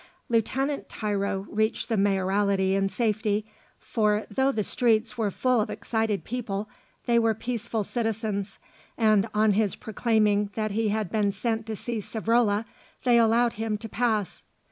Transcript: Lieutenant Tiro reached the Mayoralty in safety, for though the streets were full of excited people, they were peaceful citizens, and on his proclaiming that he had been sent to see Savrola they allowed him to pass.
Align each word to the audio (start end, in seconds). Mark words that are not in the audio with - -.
Lieutenant 0.29 0.89
Tiro 0.89 1.45
reached 1.47 1.87
the 1.87 1.95
Mayoralty 1.95 2.73
in 2.73 2.89
safety, 2.89 3.45
for 3.79 4.25
though 4.31 4.51
the 4.51 4.63
streets 4.63 5.15
were 5.15 5.29
full 5.29 5.61
of 5.61 5.69
excited 5.69 6.23
people, 6.23 6.67
they 7.05 7.19
were 7.19 7.35
peaceful 7.35 7.83
citizens, 7.83 8.57
and 8.97 9.29
on 9.35 9.51
his 9.51 9.75
proclaiming 9.75 10.49
that 10.55 10.71
he 10.71 10.89
had 10.89 11.11
been 11.11 11.31
sent 11.31 11.67
to 11.67 11.75
see 11.75 11.99
Savrola 11.99 12.65
they 13.03 13.19
allowed 13.19 13.53
him 13.61 13.77
to 13.77 13.87
pass. 13.87 14.41